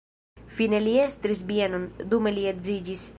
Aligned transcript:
Fine 0.59 0.79
li 0.85 0.95
estris 1.03 1.45
bienon, 1.51 1.87
dume 2.15 2.37
li 2.39 2.51
edziĝis. 2.57 3.09